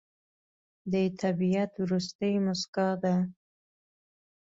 د 0.91 0.93
طبیعت 1.21 1.71
وروستی 1.83 2.33
موسکا 2.45 2.89
ده 3.03 3.15